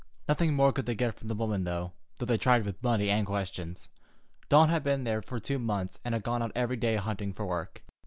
[0.27, 3.11] Nothing more could they get from the good woman, though they tried both with money
[3.11, 3.87] and questions.
[4.49, 7.83] Dawn had been there for two months, and had gone out every day hunting work.